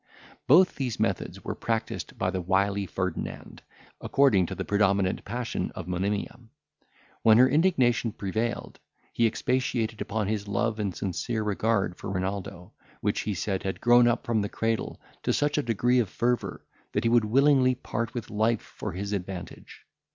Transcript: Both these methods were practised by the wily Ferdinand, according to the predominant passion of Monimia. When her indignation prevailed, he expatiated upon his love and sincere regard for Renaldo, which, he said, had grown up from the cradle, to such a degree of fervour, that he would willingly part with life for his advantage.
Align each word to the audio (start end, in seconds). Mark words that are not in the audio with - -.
Both 0.47 0.73
these 0.77 0.99
methods 0.99 1.43
were 1.43 1.53
practised 1.53 2.17
by 2.17 2.31
the 2.31 2.41
wily 2.41 2.87
Ferdinand, 2.87 3.61
according 4.01 4.47
to 4.47 4.55
the 4.55 4.65
predominant 4.65 5.23
passion 5.23 5.69
of 5.75 5.87
Monimia. 5.87 6.39
When 7.21 7.37
her 7.37 7.47
indignation 7.47 8.11
prevailed, 8.11 8.79
he 9.13 9.27
expatiated 9.27 10.01
upon 10.01 10.27
his 10.27 10.47
love 10.47 10.79
and 10.79 10.95
sincere 10.95 11.43
regard 11.43 11.97
for 11.97 12.09
Renaldo, 12.09 12.73
which, 13.01 13.19
he 13.21 13.35
said, 13.35 13.61
had 13.61 13.79
grown 13.79 14.07
up 14.07 14.25
from 14.25 14.41
the 14.41 14.49
cradle, 14.49 14.99
to 15.21 15.33
such 15.33 15.59
a 15.59 15.61
degree 15.61 15.99
of 15.99 16.09
fervour, 16.09 16.65
that 16.93 17.03
he 17.03 17.09
would 17.11 17.25
willingly 17.25 17.75
part 17.75 18.15
with 18.15 18.31
life 18.31 18.63
for 18.63 18.93
his 18.93 19.13
advantage. 19.13 19.85